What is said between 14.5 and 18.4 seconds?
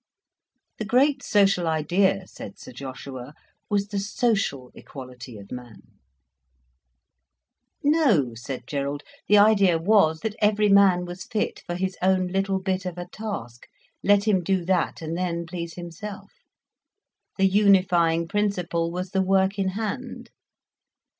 that, and then please himself. The unifying